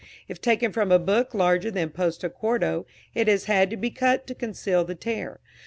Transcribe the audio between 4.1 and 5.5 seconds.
to conceal the tear.